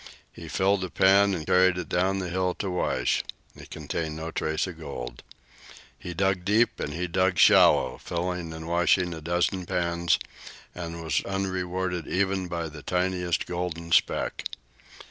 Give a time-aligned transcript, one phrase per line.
[0.33, 3.23] He filled a pan and carried it down the hill to wash.
[3.55, 5.21] It contained no trace of gold.
[5.99, 10.17] He dug deep, and he dug shallow, filling and washing a dozen pans,
[10.73, 14.47] and was unrewarded even by the tiniest golden speck.